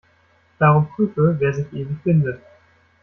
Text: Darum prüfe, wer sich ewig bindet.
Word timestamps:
Darum 0.57 0.87
prüfe, 0.89 1.35
wer 1.39 1.53
sich 1.53 1.71
ewig 1.73 2.01
bindet. 2.01 2.41